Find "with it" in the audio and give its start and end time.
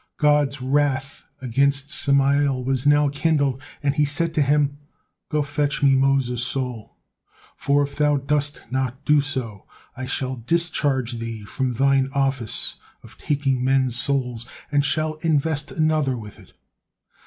16.17-16.53